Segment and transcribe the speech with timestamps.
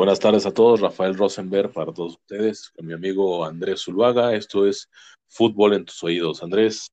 [0.00, 4.34] Buenas tardes a todos, Rafael Rosenberg para todos ustedes, con mi amigo Andrés Zuluaga.
[4.34, 4.88] Esto es
[5.28, 6.42] Fútbol en tus oídos.
[6.42, 6.90] Andrés.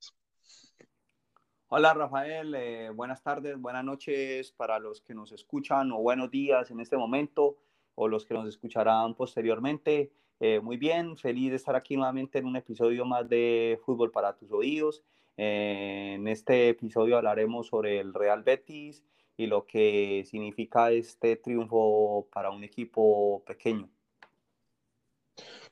[1.70, 6.70] Hola Rafael, eh, buenas tardes, buenas noches para los que nos escuchan o buenos días
[6.70, 7.56] en este momento
[7.96, 10.12] o los que nos escucharán posteriormente.
[10.42, 14.36] Eh, muy bien, feliz de estar aquí nuevamente en un episodio más de Fútbol para
[14.36, 15.02] tus oídos.
[15.38, 19.02] Eh, en este episodio hablaremos sobre el Real Betis
[19.38, 23.88] y lo que significa este triunfo para un equipo pequeño.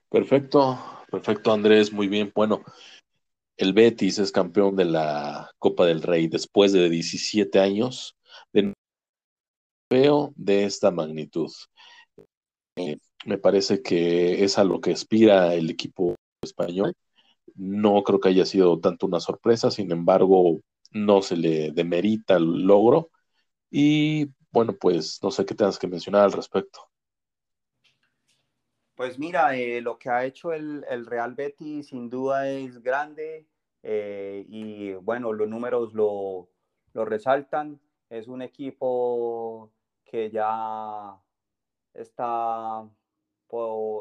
[0.10, 0.78] Perfecto,
[1.10, 2.32] perfecto Andrés, muy bien.
[2.34, 2.64] Bueno,
[3.58, 8.16] el Betis es campeón de la Copa del Rey después de 17 años
[8.54, 8.74] de
[10.36, 11.52] de esta magnitud.
[12.76, 16.94] Eh, me parece que es a lo que aspira el equipo español.
[17.56, 20.60] No creo que haya sido tanto una sorpresa, sin embargo,
[20.92, 23.10] no se le demerita el logro
[23.78, 26.80] y bueno, pues no sé qué tengas que mencionar al respecto.
[28.96, 33.46] Pues mira, eh, lo que ha hecho el, Real Betis sin duda es grande
[33.84, 36.48] eh, y bueno, los números lo,
[36.94, 37.82] resaltan.
[38.10, 39.74] Es un equipo
[40.06, 41.22] que ya
[41.94, 42.90] está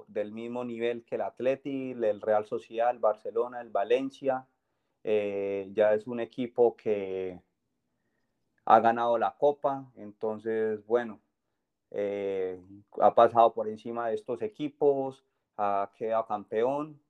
[0.07, 4.47] del mismo nivel que el Atleti, el Real Sociedad, el Barcelona, el Valencia.
[5.03, 7.41] Eh, ya es un equipo que,
[8.67, 11.21] ha ganado la copa, entonces, bueno,
[11.91, 12.61] eh,
[13.01, 15.25] ha pasado por encima de estos equipos,
[15.57, 17.01] ha quedado campeón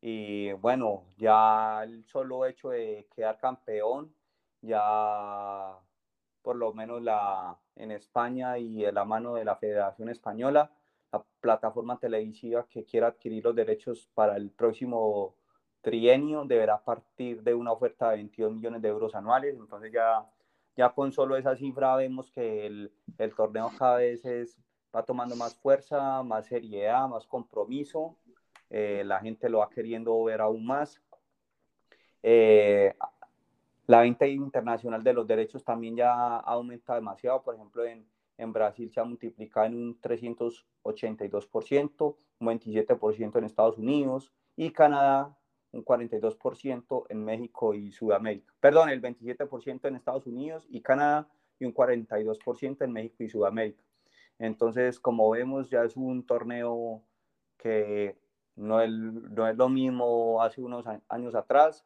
[0.00, 4.14] y bueno, ya el solo hecho de quedar campeón,
[4.62, 5.76] ya
[6.42, 10.70] por lo menos la, en España y de la mano de la Federación Española,
[11.12, 15.34] la plataforma televisiva que quiera adquirir los derechos para el próximo
[15.80, 20.24] trienio deberá partir de una oferta de 22 millones de euros anuales, entonces ya
[20.78, 24.56] ya con solo esa cifra vemos que el, el torneo cada vez es,
[24.94, 28.16] va tomando más fuerza, más seriedad, más compromiso.
[28.70, 31.02] Eh, la gente lo va queriendo ver aún más.
[32.22, 32.94] Eh,
[33.88, 37.42] la venta internacional de los derechos también ya aumenta demasiado.
[37.42, 38.06] Por ejemplo, en,
[38.36, 45.36] en Brasil se ha multiplicado en un 382%, un 27% en Estados Unidos y Canadá
[45.72, 48.52] un 42% en México y Sudamérica.
[48.60, 53.82] Perdón, el 27% en Estados Unidos y Canadá y un 42% en México y Sudamérica.
[54.38, 57.02] Entonces, como vemos, ya es un torneo
[57.56, 58.16] que
[58.56, 61.84] no es, no es lo mismo hace unos años atrás.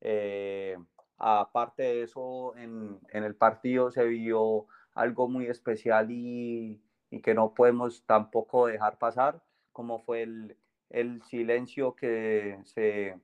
[0.00, 0.78] Eh,
[1.18, 7.34] aparte de eso, en, en, el partido se vio algo muy especial y, y, que
[7.34, 10.56] no podemos tampoco dejar pasar, como fue el,
[10.90, 13.18] el silencio que se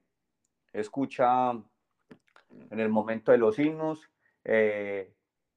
[0.73, 1.53] escucha
[2.71, 4.11] en el momento de los himnos.
[4.45, 5.13] Eh,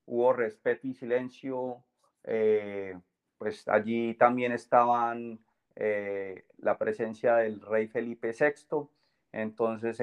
[0.05, 1.83] hubo respeto y silencio.
[2.23, 2.97] Eh,
[3.37, 5.39] pues allí también estaban
[5.75, 8.89] eh, la presencia del rey Felipe VI.
[9.31, 9.99] Entonces,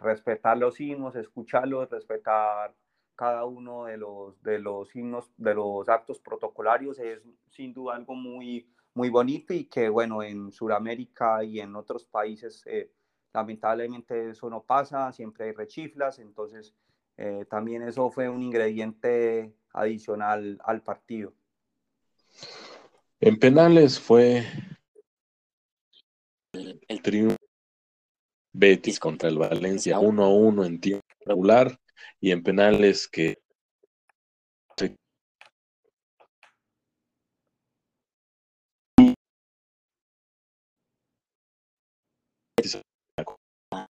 [0.00, 2.74] respetar los himnos, escucharlos, respetar
[3.16, 8.14] cada uno de los, de los himnos, de los actos protocolarios es sin duda algo
[8.14, 12.90] muy, muy bonito y que, bueno, en Sudamérica y en otros países, eh,
[13.32, 16.74] lamentablemente eso no pasa, siempre hay rechiflas, entonces
[17.16, 21.32] eh, también eso fue un ingrediente adicional al partido.
[23.20, 24.44] En penales fue
[26.52, 27.36] el, triunfo
[28.52, 31.78] Betis contra el Valencia 1 a 1 en tiempo regular
[32.20, 33.38] y en penales que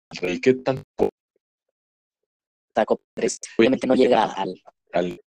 [0.09, 1.09] ¿Qué tanto?
[3.57, 4.55] obviamente no llega al,
[4.93, 5.21] al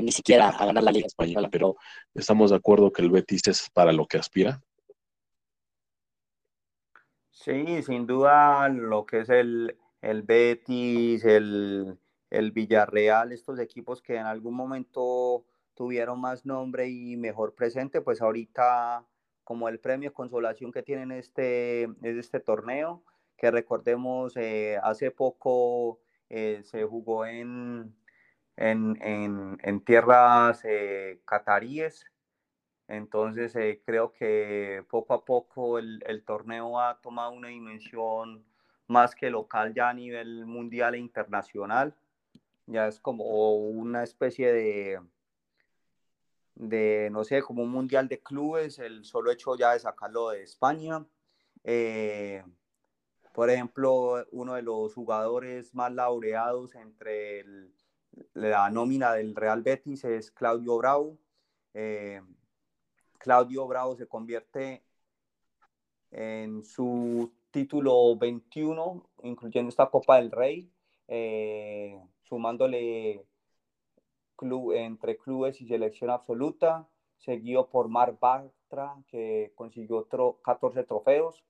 [0.00, 1.76] ni siquiera a ganar la Liga Española, pero
[2.14, 4.62] estamos de acuerdo que el Betis es para lo que aspira.
[7.30, 11.98] Sí, sin duda lo que es el, el Betis, el,
[12.30, 15.44] el Villarreal, estos equipos que en algún momento
[15.74, 19.06] tuvieron más nombre y mejor presente, pues ahorita
[19.50, 23.02] como el premio consolación que tienen este, este torneo,
[23.36, 25.98] que recordemos, eh, hace poco
[26.28, 27.92] eh, se jugó en,
[28.54, 32.06] en, tierras eh, cataríes,
[32.86, 33.52] entonces
[33.84, 38.44] creo que poco a poco el, el, torneo ha tomado una dimensión
[38.86, 41.96] más que local ya a nivel mundial e internacional,
[42.66, 45.00] ya es como una especie de
[46.60, 50.42] de, no sé, como un mundial de clubes, el solo hecho ya de sacarlo de
[50.42, 51.06] España.
[51.64, 52.44] Eh,
[53.32, 57.44] por ejemplo, uno de los jugadores más laureados entre
[58.34, 61.18] la nómina del Real Betis es Claudio Bravo.
[61.72, 62.20] Eh,
[63.18, 64.84] Claudio Bravo se convierte
[66.10, 70.70] en su título 21, incluyendo esta Copa del Rey,
[71.08, 73.24] eh, sumándole
[74.40, 76.88] club, entre clubes y selección absoluta,
[77.18, 81.44] seguido por Mar Bartra, que consiguió otro, 14 trofeos.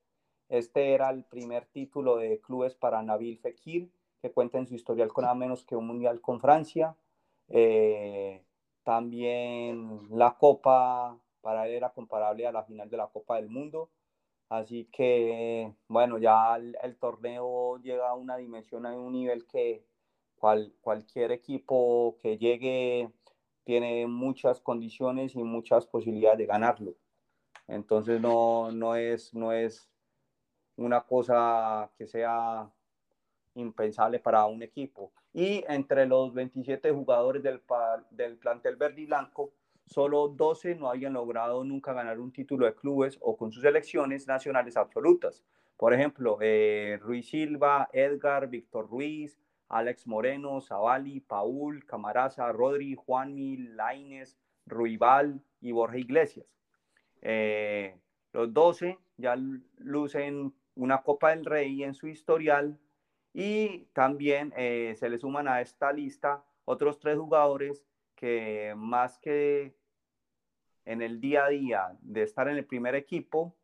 [0.48, 5.12] Este era el primer título de clubes para Nabil Fekir, que cuenta en su historial
[5.12, 6.96] con nada menos que un mundial con Francia.
[7.46, 8.42] Eh,
[8.82, 13.90] también la Copa para él era comparable a la final de la Copa del Mundo.
[14.48, 19.84] Así que, bueno, ya el, torneo llega a una dimensión, a un nivel que
[20.40, 23.12] cual, cualquier equipo que llegue
[23.62, 26.94] tiene muchas condiciones y muchas posibilidades de ganarlo.
[27.68, 29.88] Entonces no, no, es, no es
[30.76, 32.68] una cosa que sea
[33.54, 35.12] impensable para un equipo.
[35.32, 37.62] Y entre los 27 jugadores del,
[38.10, 39.52] del plantel verde y blanco,
[39.86, 44.26] solo 12 no habían logrado nunca ganar un título de clubes o con sus selecciones
[44.26, 45.44] nacionales absolutas.
[45.76, 49.38] Por ejemplo, eh, Ruiz Silva, Edgar, Víctor Ruiz,
[49.70, 54.36] Alex Moreno, Zavali, Paul, Camaraza, Rodri, Juanmi, Laines,
[54.66, 56.46] Ruibal y Borja Iglesias.
[57.22, 57.96] Eh,
[58.32, 59.36] los 12 ya
[59.78, 62.78] lucen una Copa del Rey en su historial
[63.32, 67.84] y también eh, se le suman a esta lista otros tres jugadores
[68.16, 69.74] que más que
[70.84, 73.54] en el día a día de estar en el primer equipo,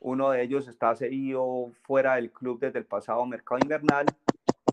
[0.00, 4.06] uno de ellos está seguido fuera del club desde el pasado mercado invernal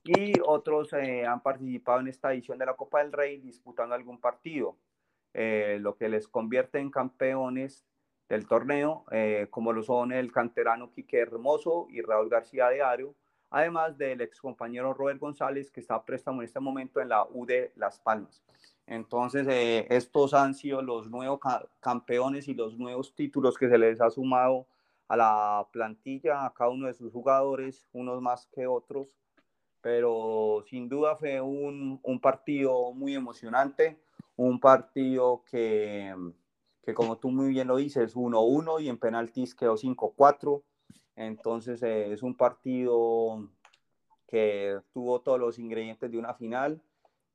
[0.05, 4.19] y otros eh, han participado en esta edición de la Copa del Rey disputando algún
[4.19, 4.77] partido,
[5.33, 7.85] eh, lo que les convierte en campeones
[8.29, 9.05] del torneo,
[9.51, 13.13] como lo son el canterano Quique Hermoso y Raúl García de Ario,
[13.51, 17.45] además del ex compañero Robert González, que está préstamo en este momento en la U
[17.45, 18.43] de Las Palmas.
[18.87, 21.39] Entonces, eh, estos han sido los nuevos
[21.79, 24.67] campeones y los nuevos títulos que se les ha sumado
[25.07, 29.15] a la plantilla, a cada uno de sus jugadores, unos más que otros,
[29.85, 33.99] pero sin duda fue un, un partido muy emocionante,
[34.35, 36.11] un partido que,
[36.81, 40.63] que, como tú muy bien lo dices, 1-1 y en penaltis quedó 5-4
[41.15, 43.47] entonces eh, es un partido
[44.27, 46.81] que tuvo todos los ingredientes de una final,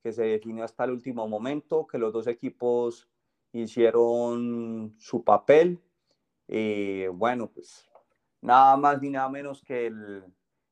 [0.02, 3.08] que se definió hasta el último momento, que los dos equipos
[3.52, 5.80] hicieron su papel.
[6.48, 7.88] Y bueno, pues
[8.40, 10.24] nada más ni nada menos que el,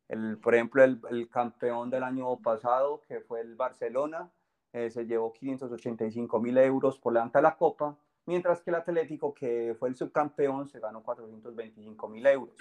[0.08, 4.30] el por ejemplo, el, el, campeón del año pasado, que fue el Barcelona,
[4.72, 7.96] eh, se llevó 585 mil euros por de la Copa,
[8.26, 12.56] mientras que el Atlético, que fue el subcampeón, se ganó 425 mil euros.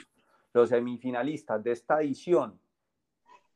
[0.54, 2.60] Los semifinalistas de esta edición,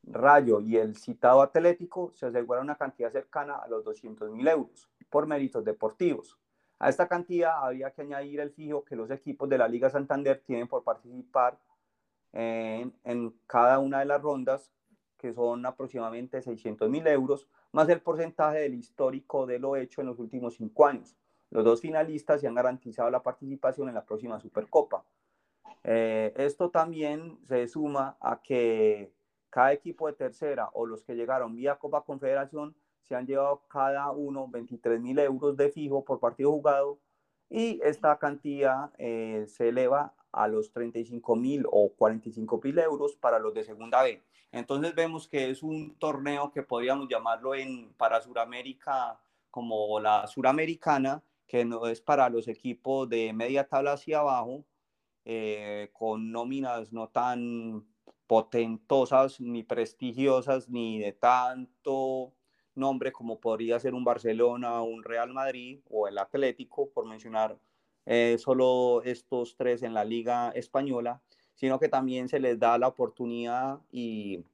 [0.04, 4.90] Rayo y el citado Atlético, se aseguran una cantidad cercana a los 200 mil euros
[5.08, 6.38] por méritos deportivos.
[6.78, 10.42] A esta cantidad había que añadir el fijo que los equipos de la Liga Santander
[10.44, 11.58] tienen por participar
[12.32, 14.72] en, en cada una de las rondas,
[15.18, 20.08] que son aproximadamente 600 mil euros, más el porcentaje del histórico de lo hecho en
[20.08, 21.16] los últimos cinco años.
[21.50, 25.04] Los dos finalistas se han garantizado la participación en la próxima Supercopa.
[25.84, 29.12] Eh, esto también se suma a que
[29.50, 34.10] cada equipo de tercera o los que llegaron vía Copa Confederación se han llevado cada
[34.12, 36.98] uno 23 mil euros de fijo por partido jugado
[37.50, 43.38] y esta cantidad eh, se eleva a los 35 mil o 45 mil euros para
[43.38, 44.22] los de segunda B.
[44.50, 49.20] Entonces vemos que es un torneo que podríamos llamarlo en, para Suramérica
[49.50, 54.64] como la Suramericana, que no es para los equipos de media tabla hacia abajo,
[55.24, 57.86] eh, con nóminas no tan
[58.26, 62.32] potentosas ni prestigiosas ni de tanto
[62.74, 67.58] nombre como podría ser un Barcelona, un Real Madrid o el Atlético, por mencionar
[68.06, 71.22] eh, solo estos tres en la liga española,
[71.54, 74.44] sino que también se les da la oportunidad y,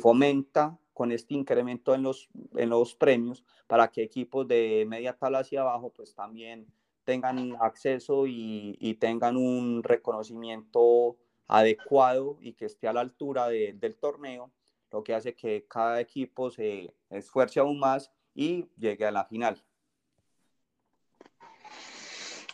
[0.00, 5.40] fomenta con este incremento en los, en los premios para que equipos de media tabla
[5.40, 6.66] hacia abajo pues también
[7.04, 14.50] tengan acceso y, tengan un reconocimiento adecuado y que esté a la altura del torneo,
[14.90, 19.62] lo que hace que cada equipo se esfuerce aún más y llegue a la final.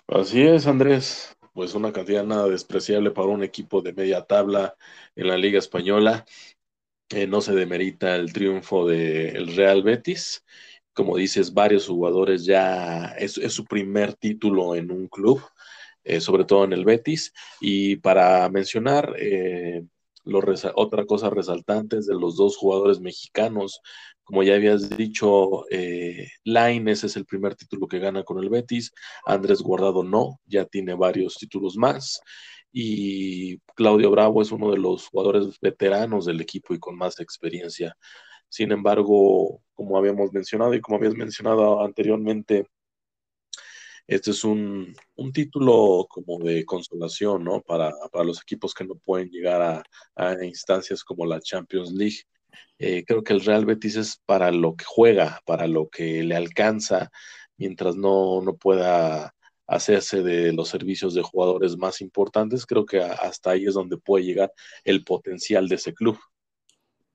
[0.09, 1.37] Así es, Andrés.
[1.53, 4.77] Pues una cantidad nada despreciable para un equipo de media tabla
[5.15, 6.25] en la Liga Española.
[7.29, 10.45] no se demerita el triunfo del Real Betis
[10.99, 15.41] como dices, varios jugadores ya es, su primer título en un club,
[16.03, 17.33] eh, sobre todo en el Betis.
[17.61, 19.85] Y para mencionar eh,
[20.75, 23.81] otra cosa resaltante es de los dos jugadores mexicanos
[24.29, 28.93] Como ya habías dicho, eh, Laines es el primer título que gana con el Betis,
[29.25, 32.21] Andrés Guardado no, ya tiene varios títulos más
[32.71, 37.97] y Claudio Bravo es uno de los jugadores veteranos del equipo y con más experiencia.
[38.51, 42.67] Sin embargo, como habíamos mencionado y como habías mencionado anteriormente,
[44.07, 44.95] este es un,
[45.33, 47.63] título como de consolación, ¿no?
[47.63, 47.93] Para,
[48.25, 49.83] los equipos que no pueden llegar
[50.17, 52.19] a, instancias como la Champions League.
[52.79, 56.37] Eh, creo que el Real Betis es para lo que juega, para lo que le
[56.37, 57.11] alcanza,
[57.57, 59.35] mientras no, no pueda
[59.67, 64.25] hacerse de los servicios de jugadores más importantes, creo que hasta ahí es donde puede
[64.25, 64.53] llegar
[64.83, 66.19] el potencial de ese club.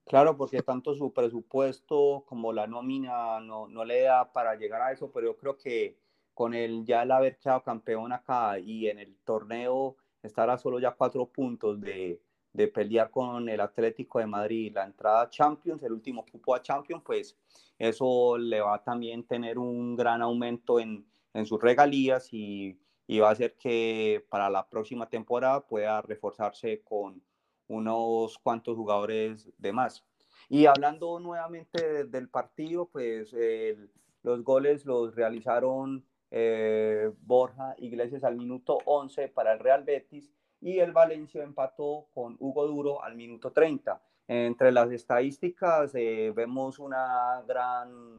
[0.05, 4.91] Claro, porque tanto su presupuesto como la nómina no, no le da para llegar a
[4.91, 5.97] eso, pero yo creo que
[6.33, 10.79] con el ya el haber quedado campeón acá y en el torneo estar a solo
[10.79, 12.21] ya cuatro puntos de,
[12.53, 16.61] de pelear con el Atlético de Madrid, la entrada a Champions, el último cupo a
[16.61, 17.35] Champions, pues
[17.79, 23.19] eso le va a también tener un gran aumento en, en sus regalías y, y,
[23.19, 27.21] va a hacer que para la próxima temporada pueda reforzarse con
[27.67, 30.05] unos cuantos jugadores de más.
[30.47, 33.35] Y hablando nuevamente del partido, pues
[34.21, 40.31] los goles los realizaron eh, Borja Iglesias al minuto 11 para el Real Betis
[40.63, 44.01] y el Valencia empató con Hugo Duro al minuto 30.
[44.29, 48.17] Entre las estadísticas eh, vemos una gran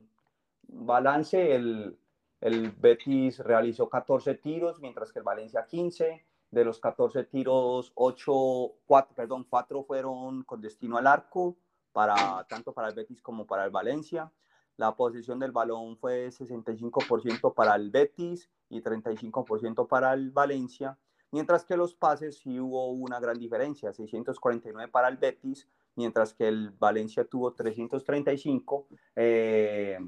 [0.69, 1.55] balance.
[1.55, 1.97] El,
[2.43, 6.25] el Betis realizó 14 tiros, mientras que el Valencia 15.
[6.51, 11.57] De los 14 tiros, 8, 4, perdón, 4 fueron con destino al arco,
[11.93, 14.31] para, tanto para el Betis como para el Valencia.
[14.77, 20.99] La posición del balón fue 65% para el Betis y 35% para el Valencia,
[21.35, 26.47] mientras que los pases sí hubo una gran diferencia, 649 para el Betis, mientras que
[26.47, 28.87] el Valencia tuvo 335.
[29.17, 29.99] Eh,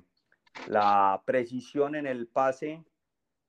[0.69, 2.85] la precisión en el pase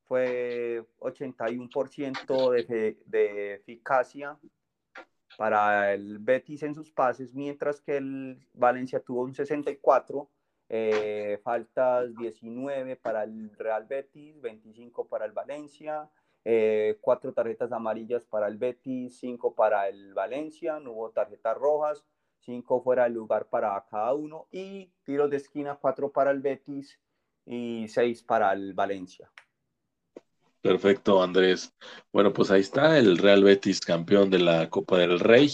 [0.05, 4.39] fue 81% de, de, eficacia
[5.37, 10.27] para el Betis en sus pases, mientras que el Valencia tuvo un 64,
[10.69, 16.09] eh, faltas 19 para el Real Betis, 25 para el Valencia,
[16.49, 22.05] eh, cuatro tarjetas amarillas para el Betis, cinco para el Valencia, no hubo tarjetas rojas,
[22.39, 27.01] cinco fuera del lugar para cada uno y tiros de esquina, cuatro para el Betis
[27.45, 29.29] y seis para el Valencia.
[30.61, 31.73] Perfecto, Andrés.
[32.13, 35.51] Bueno, pues ahí está el Real Betis campeón de la Copa del Rey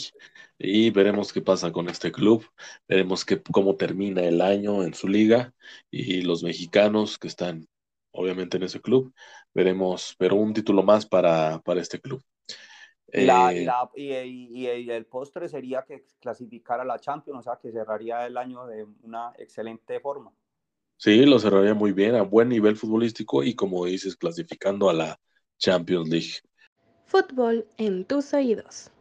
[0.59, 2.45] y veremos qué pasa con este club,
[2.88, 5.55] veremos cómo termina el año en su liga
[5.89, 7.67] y los mexicanos que están
[8.13, 9.13] obviamente en ese club,
[9.53, 12.24] veremos, pero un título más para, para este club.
[13.15, 13.27] Eh,
[13.96, 18.88] y, el postre sería que clasificara la Champions, o sea, que cerraría el año de
[19.03, 20.32] una excelente forma.
[20.98, 25.20] Sí, lo cerraría muy bien, a buen nivel futbolístico y como dices, clasificando a la
[25.58, 26.34] Champions League.
[27.05, 28.92] Fútbol en tus oídos.